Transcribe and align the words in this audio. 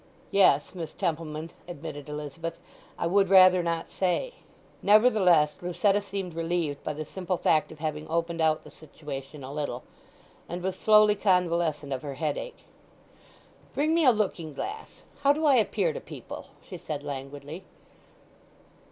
"Yes, 0.31 0.73
Miss 0.73 0.95
Templeman," 0.95 1.51
admitted 1.67 2.09
Elizabeth. 2.09 2.57
"I 2.97 3.05
would 3.05 3.29
rather 3.29 3.61
not 3.61 3.87
say." 3.87 4.33
Nevertheless, 4.81 5.55
Lucetta 5.61 6.01
seemed 6.01 6.33
relieved 6.33 6.83
by 6.83 6.93
the 6.93 7.05
simple 7.05 7.37
fact 7.37 7.71
of 7.71 7.77
having 7.77 8.09
opened 8.09 8.41
out 8.41 8.63
the 8.63 8.71
situation 8.71 9.43
a 9.43 9.53
little, 9.53 9.83
and 10.49 10.63
was 10.63 10.75
slowly 10.75 11.13
convalescent 11.13 11.93
of 11.93 12.01
her 12.01 12.15
headache. 12.15 12.63
"Bring 13.75 13.93
me 13.93 14.03
a 14.03 14.11
looking 14.11 14.55
glass. 14.55 15.03
How 15.19 15.33
do 15.33 15.45
I 15.45 15.57
appear 15.57 15.93
to 15.93 16.01
people?" 16.01 16.47
she 16.67 16.79
said 16.79 17.03
languidly. 17.03 17.63